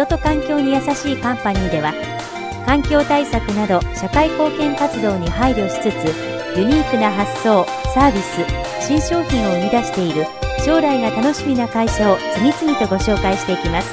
[0.00, 1.92] 人と環境に優しいカンパニーでは
[2.64, 8.40] 環境対策など社会貢献活動に配慮しつつユニークな発想サービス
[8.80, 10.24] 新商品を生み出している
[10.64, 13.90] 将来が楽しみな会社を次々とご紹介していきます。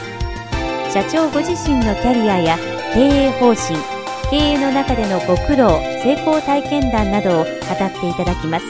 [0.92, 2.58] 社長ご自身のキャリアや
[2.94, 3.78] 経営方針
[4.30, 8.66] 経営の中でのご苦労成功体験談などを語っていただきます。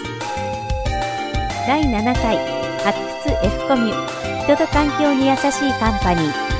[1.67, 2.37] 第7回
[2.83, 6.56] 発掘 F コミュ人と環境に優しいカンパニー。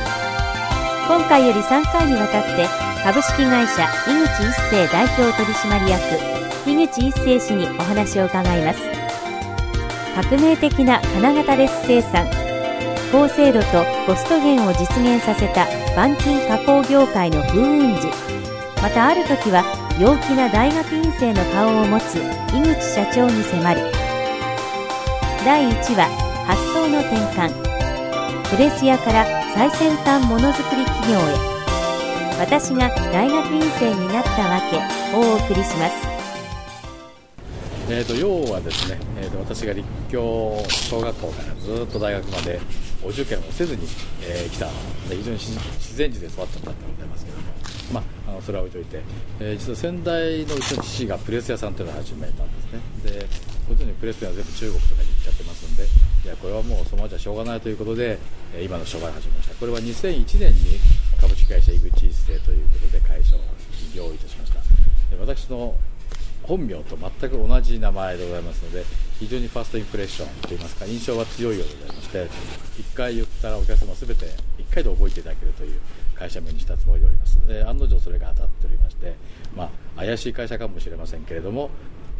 [1.07, 2.67] 今回より3回にわたって
[3.01, 8.81] 株式会社井口一生代表取締役井口一生氏にお話を伺います。
[10.13, 12.27] 革命的な金型レス生産
[13.09, 18.07] 高精度とコスト減を実現させた板金加工業界の風雲児。
[18.81, 19.63] またある時は
[19.97, 22.15] 陽気な大学院生の顔を持つ
[22.53, 23.79] 井口社長に迫る。
[25.45, 26.05] 第1話
[26.45, 27.76] 発想の転換。
[28.49, 32.39] プレス屋から最先端ものづくり企業へ。
[32.39, 34.77] 私が大学院生になったわけ。
[35.17, 36.07] をお送りします。
[37.89, 42.61] えーと、要はですね、えーと、私が立教小学校からずっと大学まで
[43.03, 43.81] お受験をせずに、
[44.21, 44.67] えー、来た。
[45.09, 47.43] で非常に自然児で育ったんでございますけども、
[47.91, 49.01] まあ、あのそれは置いといて、
[49.41, 52.61] えー、実は先代のうちの父がプレス屋さんというのを始めたんで
[53.03, 53.19] すね。
[53.19, 53.27] で
[53.67, 55.16] ご存知プレスは全部中国とかに
[56.27, 58.19] いやこれはもうそのままじゃしょうがないということで、
[58.53, 59.55] え、今の商売を始めました。
[59.55, 60.77] これは2001年に
[61.21, 63.39] 株式会社井口一生ということで会社を
[63.71, 64.59] 起業いたしました。
[65.21, 65.73] 私の
[66.43, 68.83] 本名と全く同じ名前でございますので
[69.19, 72.23] 非常にファーストインプレッションといいますか印象は強いようでございまして
[72.81, 75.79] 1回言ったらお客様全て1回で覚えていただけるという
[76.13, 79.13] 会社名にしたつもりでおります、え、案の定それが当たっておりまして、
[79.55, 81.69] まあ、怪しい会社かもしれませんけれども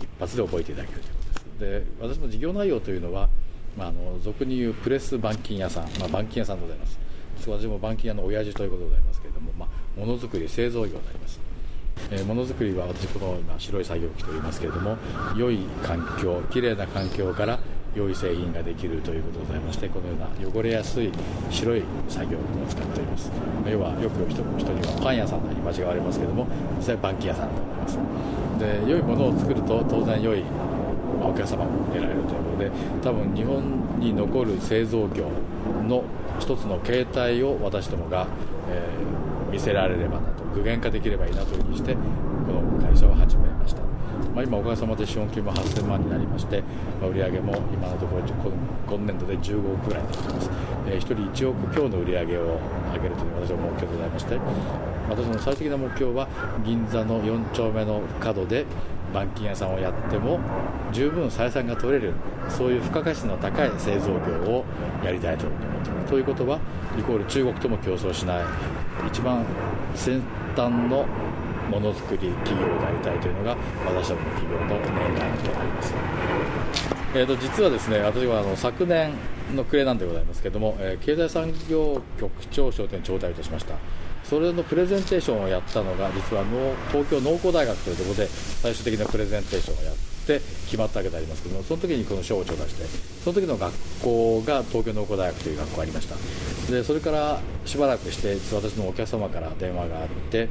[0.01, 1.23] 一発で覚えていただけるというこ
[1.59, 1.87] とです。
[1.99, 3.29] で私の事業内容というのは、
[3.77, 6.99] まあ、あの俗に言うプレス板金屋さん、まあ、板金屋さんでございます。
[7.45, 11.39] 私も板金屋の親父ということでございますけれども、ま、ものづくり製造業であります。
[12.11, 14.97] え、ものづくりは私この今白い作業機と言いますけれども
[15.35, 17.59] 良い環境きれいな環境から
[17.95, 21.11] 良い製品ができるということでございましてこのような汚れやすい
[21.49, 23.31] 白い作業を使っております。
[23.69, 27.97] 要はよく人人にはパン屋さんに間違われますけども実際板金屋さんだと思います。
[28.59, 30.44] で良いものを作ると当然良い
[31.29, 32.71] お客様も得られるということで
[33.01, 35.29] 多分日本に残る製造業
[35.88, 36.03] の
[36.39, 38.27] 一つの形態を私どもが、
[38.69, 41.99] えー、見せられればなと具現化できればいいなというふうにしてこ
[42.53, 43.81] の会社を始めました、
[44.33, 46.61] まあ、今おかげさまで資本金も8000万になりまして、
[47.01, 48.23] まあ、売上も今のところ
[48.88, 50.49] 今年度で15億ぐらいになっています、
[50.88, 52.59] えー、1人1億強の売り上げを
[52.94, 54.39] 上げるという私は目標でございまして
[55.09, 56.27] 私の最終的な目標は
[56.65, 58.65] 銀座の4丁目の角で
[59.13, 60.40] 板金屋さんをやっても
[60.91, 62.13] 十分採算が取れる
[62.50, 64.13] そういう付加価値の高い製造業
[64.51, 64.66] を
[65.03, 66.07] やりたいと思っています。
[66.07, 66.59] ということは
[66.97, 68.44] イコール中国とも競争しない
[69.07, 69.45] 一番
[69.94, 70.22] 先
[70.56, 71.06] 端の
[71.69, 75.94] ものづくり企業でありたいというのが私どもの企業の念願であります、
[77.13, 79.13] えーと、実はですね私はあの昨年
[79.56, 83.75] の暮れなんでございますけれども、えー、経済産業局長賞というのを頂戴いたしました。
[84.23, 86.44] それのプレゼンテーションをやったのが実は
[86.91, 89.95] 東京農工大学というところで最終的なプレゼンテーションをやっ
[90.28, 92.84] て決まったわけでありますけどもその時にこの賞を頂戴して
[93.24, 96.16] その時の学校が東京農工大学という学校がありました。
[96.69, 100.50] でそれからしばらくして私のお客様から電話があって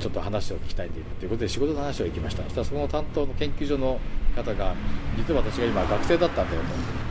[0.00, 2.42] ちょっと話を聞きたいということで仕事の話を行きました。
[2.42, 4.00] そしたらその担当の研究所の
[4.34, 4.74] 方が
[5.16, 7.04] 実は私が今学生だったんだよと。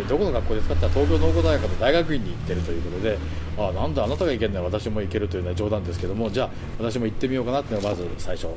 [0.00, 3.18] でどこの学校ですかって言ったら東京農工大学の大学院に行ってるということで
[3.56, 8.48] あなんであなたが行けるなら私も行けるというのは冗談ですけどもじゃあ私も行ってみようかなというのがまず最初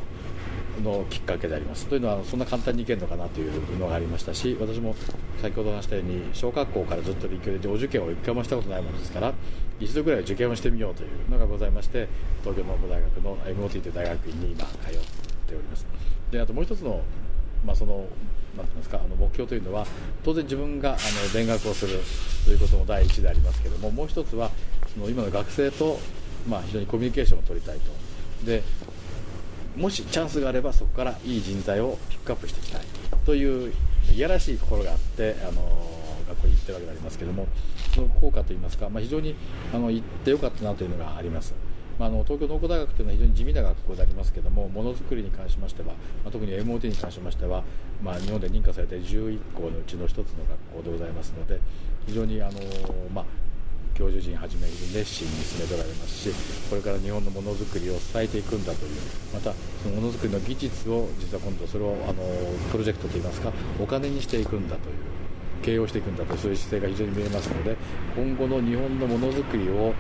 [0.84, 1.88] のきっかけであります。
[1.88, 4.96] というのはそんな簡単に行けるのかなというのがありましたし私も
[5.42, 9.34] 先ほど話したように小学校からずっと立教でお受験を一回もしたことないものですから
[9.80, 12.08] 一度ぐらい受験をしてみようというのがございまして
[12.42, 14.78] 東京農工大学の MOT という大学院に今通っ
[15.48, 15.86] ております。
[16.32, 17.02] であともう一つの
[17.66, 18.06] まあ、その
[18.58, 19.86] なんていますかあの目標というのは
[20.24, 21.00] 当然自分があの
[21.34, 22.00] 勉学をする
[22.46, 24.52] ということも第一でありますけれどももう一つは
[24.94, 25.98] その今の学生と、
[26.48, 28.64] まあ、非常にコミュニケーションを取りたいとで
[29.76, 32.82] もしチャンスがあればそこからいい人材をピックアップしていきたい
[33.26, 33.74] という
[34.14, 35.62] いやらしい心があってあの
[36.28, 37.48] 学校に行ってるわけでありますけども
[37.96, 39.36] その効果といいますか、まあ、非常に
[39.74, 41.54] あの行ってよかったなというのがあります。
[42.02, 45.94] まあ、の東京農工大学というのは非常に地味な学校でありますけどもものづくりに関しましては、ま
[46.30, 47.64] あ、特に MOT に関しましては、
[48.02, 50.44] まあ、日本で認可されて11校のうちの1つの
[50.74, 51.60] 学校でございますので
[52.08, 52.60] 非常にあの、
[53.14, 53.26] まあ、
[53.94, 58.92] 教授陣はじめ熱心に進めておられますしこれから日本のものづくりを伝えていくんだという
[59.32, 62.24] またそのものづくりの技術を実は今度それをあの
[62.72, 64.96] プロジェクトといいますかお金にしていくんだという
[65.62, 67.78] 経営をしていくんだとそういう姿勢が非常に見えますので
[68.16, 69.94] 今後の日本のものづくりを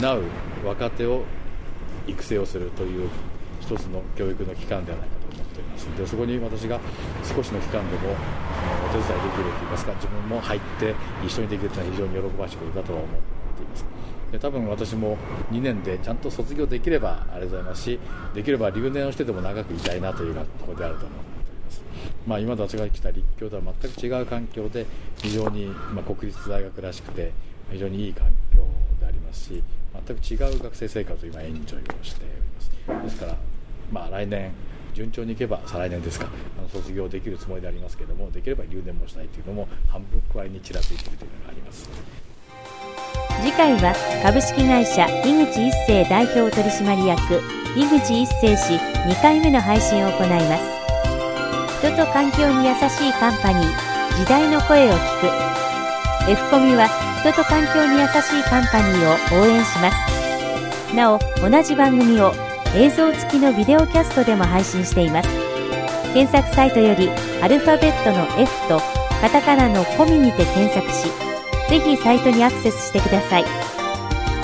[0.00, 0.22] 担う
[0.64, 1.24] 若手を
[2.06, 3.08] 育成をするという
[3.60, 5.84] 一つの教育の機関ではないかと思っています。
[5.96, 6.80] でそこに私が
[7.22, 8.14] 少しの期間でも
[8.86, 10.94] お手伝いできるといいますか自分も入って
[11.24, 13.10] 一緒にできるというのは非常に喜ばしいことだとは思っ
[13.56, 13.84] ています。
[14.32, 15.16] で多分私も
[15.50, 17.98] 2年でちゃんと卒業できればありがとうございますし
[18.32, 21.82] できれば留年をしてでも長くいたいなという学校であると思っております。
[22.26, 24.86] まあ、今私が来た立教とは全く違う環境で
[25.20, 27.32] 非常に、まあ、国立大学らしくて
[27.72, 28.26] 非常にいい環
[29.30, 29.62] ますし
[30.06, 32.24] 全く違う学生生活を今エンジョイをして
[32.88, 33.04] おります。
[33.04, 33.36] ですから、
[33.90, 34.52] まあ、来年
[34.92, 36.26] 順調にいけば再来年ですか
[36.58, 41.88] あの卒業できるつもりでありますけれどもできれば留年もしたいというのも半分くらいにちらついているというのがあります。
[43.40, 47.40] 次回は株式会社井口一生代表取締役
[47.76, 50.80] 井口一生氏2回目の配信を行います。
[51.78, 55.20] 人と環境に優しいカンパニー時代の声を聞
[56.26, 56.30] く。
[56.30, 59.96] F コミは人と環境に優しいカンパニーを応援します。
[60.94, 62.32] なお同じ番組を
[62.74, 65.28] 映像付きのビデオキャストでも配信しています。
[66.14, 67.10] 検索サイトより
[67.42, 68.80] アルファベットの F と
[69.20, 71.08] カタカナのコミにて検索し
[71.68, 73.44] ぜひサイトにアクセスしてください。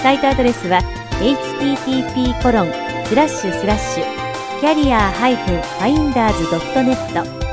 [0.02, 0.82] サイトアドレスは
[1.20, 2.66] http コロン
[3.06, 4.04] スラッシュスラッシュ
[4.60, 5.10] キャリア
[5.80, 7.45] -finders.net